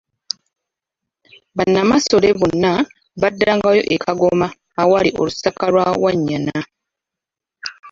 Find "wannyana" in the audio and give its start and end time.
6.03-6.57